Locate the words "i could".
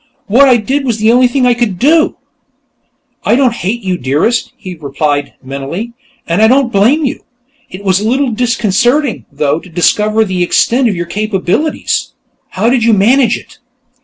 1.45-1.77